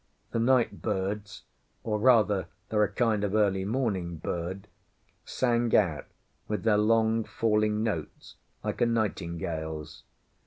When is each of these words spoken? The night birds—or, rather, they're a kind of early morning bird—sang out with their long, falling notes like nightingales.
The 0.31 0.39
night 0.39 0.81
birds—or, 0.81 1.99
rather, 1.99 2.47
they're 2.69 2.81
a 2.81 2.91
kind 2.91 3.23
of 3.23 3.35
early 3.35 3.65
morning 3.65 4.17
bird—sang 4.17 5.75
out 5.75 6.07
with 6.47 6.63
their 6.63 6.79
long, 6.79 7.23
falling 7.23 7.83
notes 7.83 8.33
like 8.63 8.81
nightingales. 8.81 10.01